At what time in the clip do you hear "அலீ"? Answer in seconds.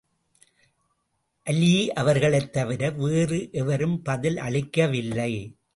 1.43-1.89